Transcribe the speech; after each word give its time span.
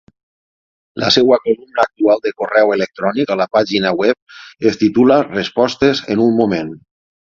La 1.03 1.11
seva 1.15 1.37
columna 1.43 1.83
actual 1.83 2.25
de 2.25 2.33
correu 2.43 2.73
electrònic 2.79 3.37
a 3.37 3.39
la 3.45 3.49
pàgina 3.59 3.95
web 4.03 4.67
es 4.75 4.83
titula 4.85 5.23
"Respostes 5.33 6.07
en 6.15 6.29
un 6.31 6.39
moment". 6.45 6.79